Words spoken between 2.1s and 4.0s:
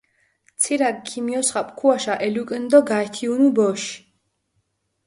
ელუკჷნჷ დო გაითიჸუნუ ბოში.